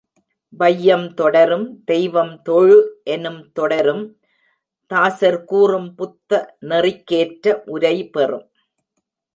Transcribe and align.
வையம் 0.49 1.13
தொடரும் 1.13 1.83
தெய்வம் 1.83 2.41
தொழு 2.41 3.01
எனும் 3.03 3.51
தொடரும் 3.51 4.03
தாசர் 4.91 5.43
கூறும் 5.43 5.95
புத்தநெறிக்கேற்ற 5.97 7.53
உரை 7.65 8.09
பெறும். 8.09 8.47